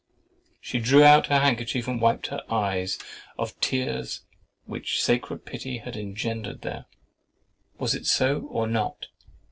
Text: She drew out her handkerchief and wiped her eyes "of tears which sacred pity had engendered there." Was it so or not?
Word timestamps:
She 0.59 0.79
drew 0.79 1.03
out 1.03 1.27
her 1.27 1.37
handkerchief 1.37 1.87
and 1.87 2.01
wiped 2.01 2.25
her 2.33 2.41
eyes 2.51 2.97
"of 3.37 3.59
tears 3.61 4.21
which 4.65 4.99
sacred 4.99 5.45
pity 5.45 5.77
had 5.77 5.95
engendered 5.95 6.61
there." 6.63 6.85
Was 7.77 7.93
it 7.93 8.07
so 8.07 8.47
or 8.49 8.65
not? 8.65 9.09